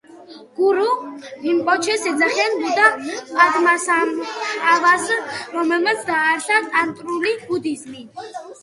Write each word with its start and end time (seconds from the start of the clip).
გურუ 0.59 0.85
რინპოჩეს 1.43 2.07
ეძახიან 2.11 2.57
ბუდა 2.61 2.87
პადმასამბჰავას, 3.35 5.07
რომელმაც 5.59 6.03
დააარსა 6.11 6.63
ტანტრული 6.75 7.41
ბუდიზმი. 7.47 8.07